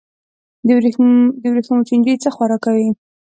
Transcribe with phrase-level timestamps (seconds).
[1.43, 2.89] د وریښمو چینجی څه خوراک کوي؟